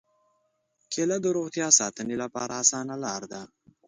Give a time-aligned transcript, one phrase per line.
[0.91, 3.41] کېله د روغتیا ساتنې لپاره اسانه لاره ده.